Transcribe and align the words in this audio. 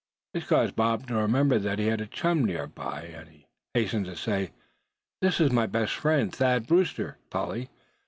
This 0.33 0.45
caused 0.47 0.75
Bob 0.75 1.05
to 1.09 1.13
remember 1.13 1.59
that 1.59 1.77
he 1.77 1.85
had 1.85 2.01
a 2.01 2.07
chum 2.07 2.43
near 2.43 2.65
by, 2.65 3.03
and 3.03 3.29
he 3.29 3.45
hastened 3.75 4.05
to 4.07 4.15
say: 4.15 4.49
"This 5.21 5.35
is 5.35 5.41
one 5.41 5.45
of 5.49 5.53
my 5.53 5.67
best 5.67 5.93
friends, 5.93 6.39
Thad 6.39 6.65
Brewster, 6.65 7.19
Polly. 7.29 7.69